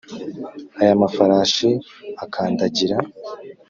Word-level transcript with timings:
ay, 0.79 0.89
amafarashi 0.95 1.69
akandagira, 2.23 2.97